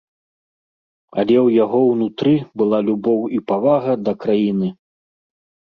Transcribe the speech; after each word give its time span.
Але 1.19 1.35
ў 1.41 1.57
яго 1.63 1.79
ўнутры 1.91 2.33
была 2.63 2.79
любоў 2.89 3.21
і 3.39 3.45
павага 3.55 3.91
да 4.09 4.19
краіны. 4.27 4.67